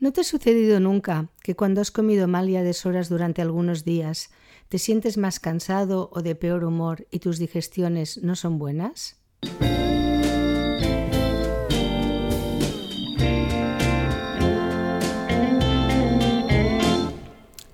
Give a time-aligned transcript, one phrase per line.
[0.00, 3.84] ¿No te ha sucedido nunca que cuando has comido mal y a deshoras durante algunos
[3.84, 4.30] días
[4.68, 9.16] te sientes más cansado o de peor humor y tus digestiones no son buenas?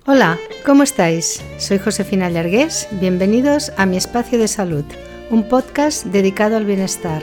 [0.06, 1.42] Hola, ¿cómo estáis?
[1.58, 2.88] Soy Josefina Llargués.
[2.92, 4.84] Bienvenidos a mi espacio de salud,
[5.30, 7.22] un podcast dedicado al bienestar.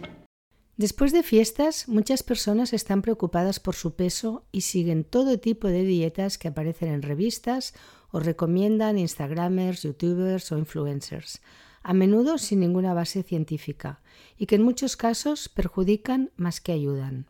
[0.81, 5.83] Después de fiestas, muchas personas están preocupadas por su peso y siguen todo tipo de
[5.83, 7.75] dietas que aparecen en revistas
[8.09, 11.39] o recomiendan Instagramers, YouTubers o influencers,
[11.83, 14.01] a menudo sin ninguna base científica,
[14.39, 17.27] y que en muchos casos perjudican más que ayudan.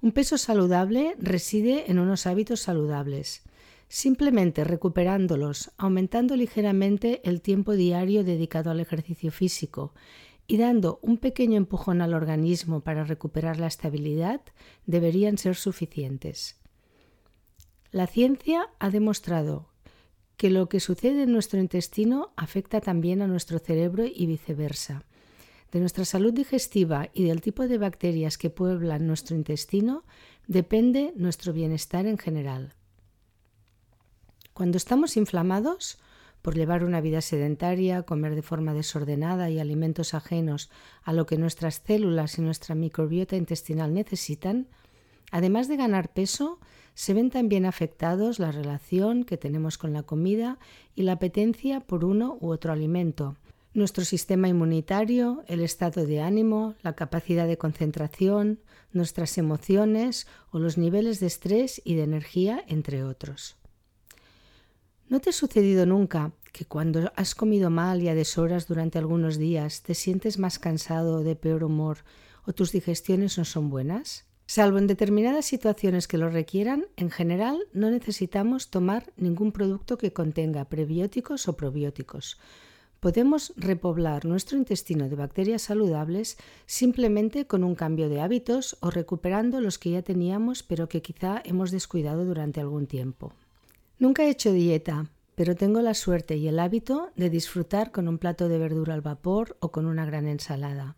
[0.00, 3.42] Un peso saludable reside en unos hábitos saludables.
[3.88, 9.92] Simplemente recuperándolos, aumentando ligeramente el tiempo diario dedicado al ejercicio físico
[10.50, 14.40] y dando un pequeño empujón al organismo para recuperar la estabilidad
[14.84, 16.56] deberían ser suficientes.
[17.92, 19.68] La ciencia ha demostrado
[20.36, 25.04] que lo que sucede en nuestro intestino afecta también a nuestro cerebro y viceversa.
[25.70, 30.02] De nuestra salud digestiva y del tipo de bacterias que pueblan nuestro intestino
[30.48, 32.74] depende nuestro bienestar en general.
[34.52, 36.00] Cuando estamos inflamados,
[36.42, 40.70] por llevar una vida sedentaria, comer de forma desordenada y alimentos ajenos
[41.02, 44.68] a lo que nuestras células y nuestra microbiota intestinal necesitan,
[45.30, 46.58] además de ganar peso,
[46.94, 50.58] se ven también afectados la relación que tenemos con la comida
[50.94, 53.36] y la apetencia por uno u otro alimento,
[53.72, 58.60] nuestro sistema inmunitario, el estado de ánimo, la capacidad de concentración,
[58.92, 63.56] nuestras emociones o los niveles de estrés y de energía, entre otros.
[65.08, 69.38] ¿No te ha sucedido nunca que cuando has comido mal y a deshoras durante algunos
[69.38, 71.98] días te sientes más cansado de peor humor
[72.46, 74.26] o tus digestiones no son buenas?
[74.46, 80.12] Salvo en determinadas situaciones que lo requieran, en general no necesitamos tomar ningún producto que
[80.12, 82.36] contenga prebióticos o probióticos.
[82.98, 86.36] Podemos repoblar nuestro intestino de bacterias saludables
[86.66, 91.40] simplemente con un cambio de hábitos o recuperando los que ya teníamos pero que quizá
[91.44, 93.32] hemos descuidado durante algún tiempo.
[94.00, 98.18] Nunca he hecho dieta, pero tengo la suerte y el hábito de disfrutar con un
[98.18, 100.96] plato de verdura al vapor o con una gran ensalada.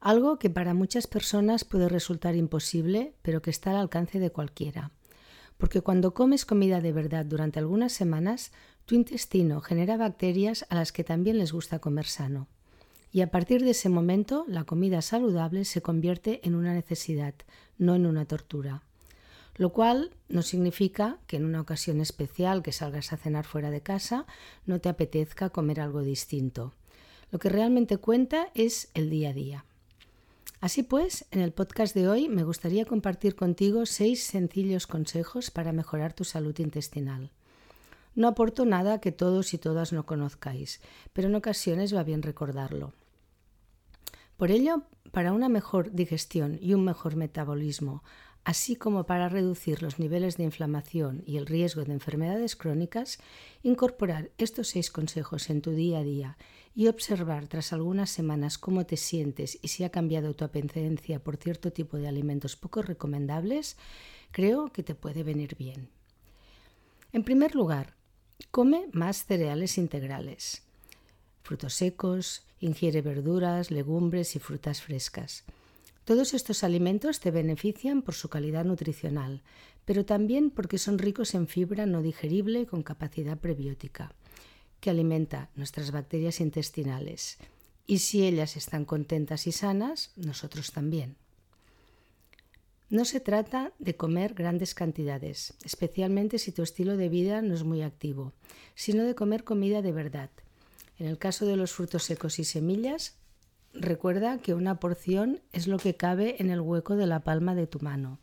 [0.00, 4.92] Algo que para muchas personas puede resultar imposible, pero que está al alcance de cualquiera.
[5.56, 8.52] Porque cuando comes comida de verdad durante algunas semanas,
[8.86, 12.46] tu intestino genera bacterias a las que también les gusta comer sano.
[13.10, 17.34] Y a partir de ese momento, la comida saludable se convierte en una necesidad,
[17.76, 18.84] no en una tortura
[19.58, 23.82] lo cual no significa que en una ocasión especial que salgas a cenar fuera de
[23.82, 24.24] casa
[24.64, 26.72] no te apetezca comer algo distinto.
[27.30, 29.64] Lo que realmente cuenta es el día a día.
[30.60, 35.72] Así pues, en el podcast de hoy me gustaría compartir contigo seis sencillos consejos para
[35.72, 37.30] mejorar tu salud intestinal.
[38.14, 40.80] No aporto nada que todos y todas no conozcáis,
[41.12, 42.92] pero en ocasiones va bien recordarlo.
[44.36, 48.02] Por ello, para una mejor digestión y un mejor metabolismo,
[48.48, 53.18] así como para reducir los niveles de inflamación y el riesgo de enfermedades crónicas,
[53.62, 56.38] incorporar estos seis consejos en tu día a día
[56.74, 61.36] y observar tras algunas semanas cómo te sientes y si ha cambiado tu apetencia por
[61.36, 63.76] cierto tipo de alimentos poco recomendables,
[64.30, 65.90] creo que te puede venir bien.
[67.12, 67.96] En primer lugar,
[68.50, 70.62] come más cereales integrales,
[71.42, 75.44] frutos secos, ingiere verduras, legumbres y frutas frescas.
[76.08, 79.42] Todos estos alimentos te benefician por su calidad nutricional,
[79.84, 84.14] pero también porque son ricos en fibra no digerible con capacidad prebiótica,
[84.80, 87.36] que alimenta nuestras bacterias intestinales.
[87.86, 91.16] Y si ellas están contentas y sanas, nosotros también.
[92.88, 97.64] No se trata de comer grandes cantidades, especialmente si tu estilo de vida no es
[97.64, 98.32] muy activo,
[98.74, 100.30] sino de comer comida de verdad.
[100.98, 103.17] En el caso de los frutos secos y semillas,
[103.80, 107.68] Recuerda que una porción es lo que cabe en el hueco de la palma de
[107.68, 108.18] tu mano.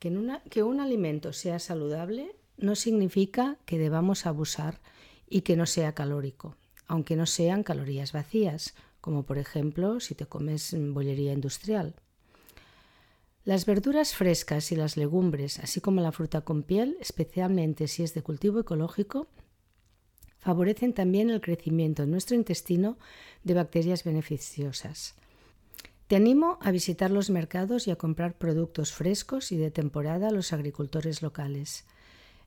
[0.00, 4.80] Que, un alimento sea saludable no significa que debamos abusar
[5.28, 6.56] y que no sea calórico,
[6.88, 11.94] aunque no sean calorías vacías, como por ejemplo si te comes bollería industrial.
[13.44, 18.12] Las verduras frescas y las legumbres, así como la fruta con piel, especialmente si es
[18.12, 19.28] de cultivo ecológico,
[20.38, 22.98] favorecen también el crecimiento en nuestro intestino
[23.44, 25.14] de bacterias beneficiosas.
[26.08, 30.32] Te animo a visitar los mercados y a comprar productos frescos y de temporada a
[30.32, 31.84] los agricultores locales.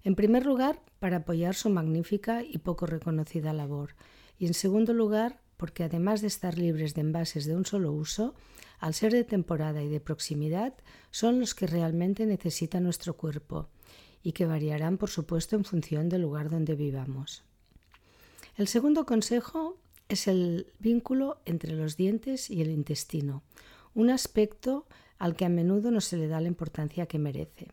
[0.03, 3.95] En primer lugar, para apoyar su magnífica y poco reconocida labor.
[4.39, 8.33] Y en segundo lugar, porque además de estar libres de envases de un solo uso,
[8.79, 10.73] al ser de temporada y de proximidad,
[11.11, 13.69] son los que realmente necesita nuestro cuerpo
[14.23, 17.43] y que variarán, por supuesto, en función del lugar donde vivamos.
[18.57, 19.77] El segundo consejo
[20.09, 23.43] es el vínculo entre los dientes y el intestino,
[23.95, 24.85] un aspecto
[25.17, 27.67] al que a menudo no se le da la importancia que merece.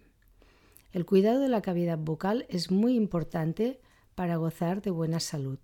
[0.93, 3.81] El cuidado de la cavidad bucal es muy importante
[4.15, 5.59] para gozar de buena salud.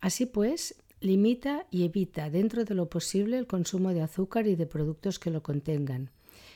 [0.00, 4.66] Así pues, Limita y evita dentro de lo posible el consumo de azúcar y de
[4.66, 6.10] productos que lo contengan,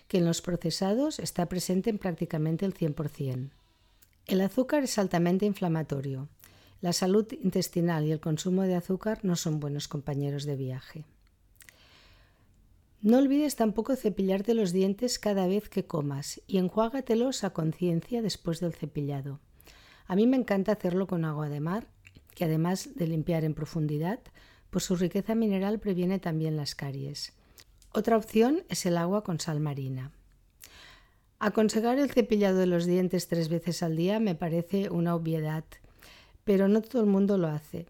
[0.08, 3.50] que en los procesados está presente en prácticamente el 100%.
[4.26, 6.28] El azúcar es altamente inflamatorio.
[6.80, 11.04] La salud intestinal y el consumo de azúcar no son buenos compañeros de viaje.
[13.02, 18.60] No olvides tampoco cepillarte los dientes cada vez que comas y enjuágatelos a conciencia después
[18.60, 19.40] del cepillado.
[20.06, 21.86] A mí me encanta hacerlo con agua de mar
[22.34, 24.20] que además de limpiar en profundidad,
[24.70, 27.34] por su riqueza mineral previene también las caries.
[27.92, 30.12] Otra opción es el agua con sal marina.
[31.38, 35.64] Aconsejar el cepillado de los dientes tres veces al día me parece una obviedad,
[36.50, 37.86] pero no todo el mundo lo hace.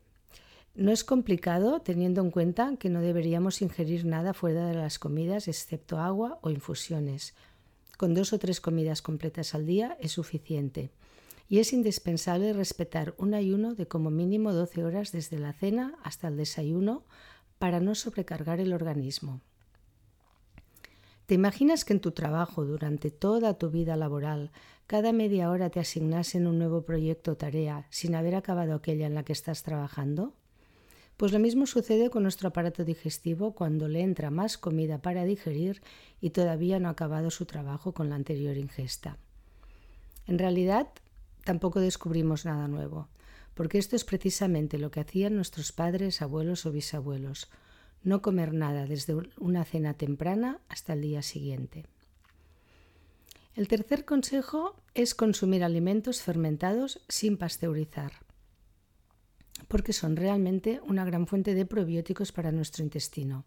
[0.74, 5.48] No es complicado teniendo en cuenta que no deberíamos ingerir nada fuera de las comidas
[5.48, 7.32] excepto agua o infusiones.
[7.96, 10.90] Con dos o tres comidas completas al día es suficiente
[11.48, 16.28] y es indispensable respetar un ayuno de como mínimo 12 horas desde la cena hasta
[16.28, 17.06] el desayuno
[17.58, 19.40] para no sobrecargar el organismo.
[21.30, 24.50] ¿Te imaginas que en tu trabajo durante toda tu vida laboral
[24.88, 29.14] cada media hora te asignasen un nuevo proyecto o tarea sin haber acabado aquella en
[29.14, 30.34] la que estás trabajando?
[31.16, 35.82] Pues lo mismo sucede con nuestro aparato digestivo cuando le entra más comida para digerir
[36.20, 39.16] y todavía no ha acabado su trabajo con la anterior ingesta.
[40.26, 40.88] En realidad,
[41.44, 43.06] tampoco descubrimos nada nuevo,
[43.54, 47.48] porque esto es precisamente lo que hacían nuestros padres, abuelos o bisabuelos,
[48.02, 51.84] no comer nada desde una cena temprana hasta el día siguiente.
[53.54, 58.12] El tercer consejo es consumir alimentos fermentados sin pasteurizar,
[59.68, 63.44] porque son realmente una gran fuente de probióticos para nuestro intestino.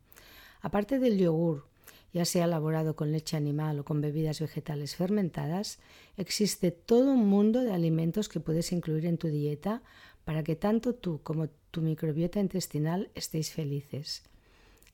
[0.62, 1.68] Aparte del yogur,
[2.14, 5.80] ya sea elaborado con leche animal o con bebidas vegetales fermentadas,
[6.16, 9.82] existe todo un mundo de alimentos que puedes incluir en tu dieta
[10.26, 14.24] para que tanto tú como tu microbiota intestinal estéis felices.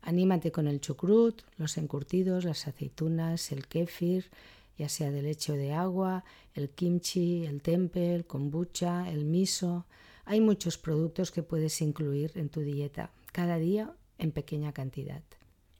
[0.01, 4.29] Anímate con el chucrut, los encurtidos, las aceitunas, el kéfir,
[4.77, 6.23] ya sea de leche o de agua,
[6.53, 9.85] el kimchi, el tempe, el kombucha, el miso.
[10.25, 15.21] Hay muchos productos que puedes incluir en tu dieta, cada día en pequeña cantidad.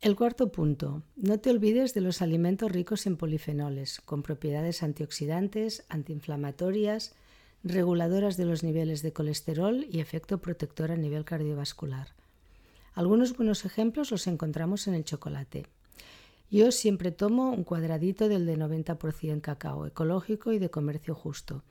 [0.02, 5.84] El cuarto punto, no te olvides de los alimentos ricos en polifenoles, con propiedades antioxidantes,
[5.90, 7.16] antiinflamatorias,
[7.64, 12.14] reguladoras de los niveles de colesterol y efecto protector a nivel cardiovascular.
[13.00, 15.66] Algunos buenos ejemplos los encontramos en el chocolate.
[16.52, 21.64] Yo siempre tomo un cuadradito del de 90% cacao, ecológico y de comercio justo.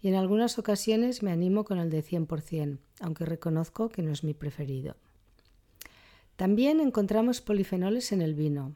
[0.00, 4.24] Y en algunas ocasiones me animo con el de 100%, aunque reconozco que no es
[4.24, 4.96] mi preferido.
[6.34, 8.74] También encontramos polifenoles en el vino.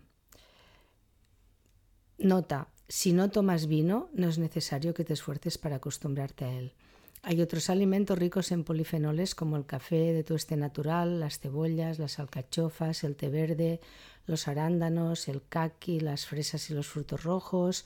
[2.18, 6.72] Nota, si no tomas vino, no es necesario que te esfuerces para acostumbrarte a él.
[7.28, 12.21] Hay otros alimentos ricos en polifenoles como el café de tueste natural, las cebollas, las
[12.21, 13.80] alcachofas, el té verde,
[14.28, 17.85] los arándanos, el caqui, las fresas y los frutos rojos,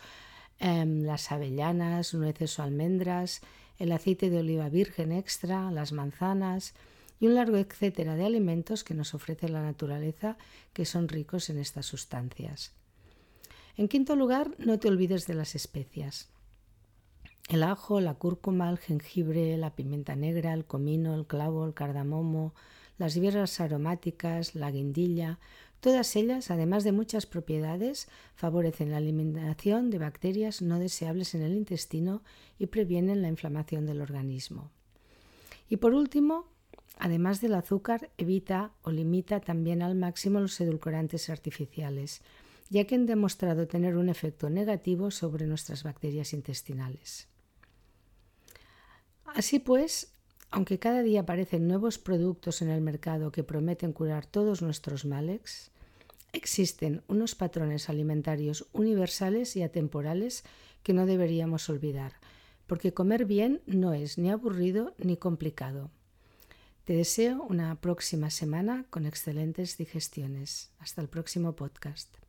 [0.58, 3.40] em, las avellanas, nueces o almendras,
[3.78, 6.74] el aceite de oliva virgen extra, las manzanas,
[7.18, 10.36] y un largo etcétera de alimentos que nos ofrece la naturaleza
[10.74, 12.72] que son ricos en estas sustancias.
[13.78, 16.28] En quinto lugar, no te olvides de las especias.
[17.48, 22.54] El ajo, la cúrcuma, el jengibre, la pimienta negra, el comino, el clavo, el cardamomo,
[22.98, 25.38] las hierbas aromáticas, la guindilla,
[25.80, 31.56] todas ellas, además de muchas propiedades, favorecen la eliminación de bacterias no deseables en el
[31.56, 32.22] intestino
[32.58, 34.70] y previenen la inflamación del organismo.
[35.68, 36.46] Y por último,
[37.02, 42.20] Además del azúcar, evita o limita también al máximo los edulcorantes artificiales,
[42.68, 47.29] ya que han demostrado tener un efecto negativo sobre nuestras bacterias intestinales.
[49.34, 50.12] Así pues,
[50.50, 55.70] aunque cada día aparecen nuevos productos en el mercado que prometen curar todos nuestros males,
[56.32, 60.44] Existen unos patrones alimentarios universales y atemporales
[60.82, 62.14] que no deberíamos olvidar,
[62.66, 65.90] porque comer bien no es ni aburrido ni complicado.
[66.84, 70.70] Te deseo una próxima semana con excelentes digestiones.
[70.78, 72.19] Hasta el próximo podcast.